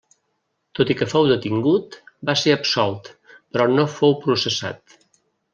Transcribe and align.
Tot 0.79 0.91
i 0.93 0.95
que 1.01 1.07
fou 1.11 1.27
detingut, 1.31 1.99
va 2.31 2.37
ser 2.45 2.57
absolt, 2.57 3.13
però 3.35 3.71
no 3.77 3.89
fou 4.01 4.21
processat. 4.29 4.99